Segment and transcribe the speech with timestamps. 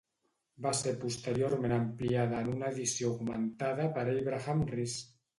[0.65, 4.97] Va ser posteriorment ampliada en una edició augmentada per Abraham Rees.